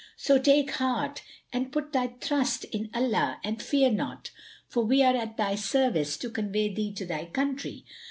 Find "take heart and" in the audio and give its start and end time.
0.39-1.71